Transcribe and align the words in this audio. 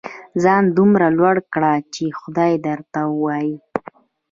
ځان 0.43 0.63
دومره 0.77 1.07
لوړ 1.17 1.35
کړه 1.53 1.73
چې 1.93 2.05
خدای 2.19 2.51
درته 2.67 2.99
ووايي. 3.13 3.55